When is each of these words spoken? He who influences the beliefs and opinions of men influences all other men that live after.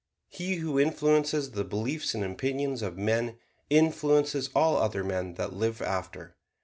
He 0.29 0.55
who 0.55 0.79
influences 0.79 1.51
the 1.51 1.63
beliefs 1.63 2.15
and 2.15 2.23
opinions 2.23 2.81
of 2.81 2.97
men 2.97 3.37
influences 3.69 4.49
all 4.55 4.77
other 4.77 5.03
men 5.03 5.35
that 5.35 5.53
live 5.53 5.79
after. 5.79 6.35